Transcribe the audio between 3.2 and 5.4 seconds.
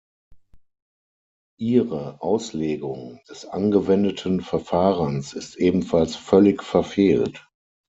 des angewendeten Verfahrens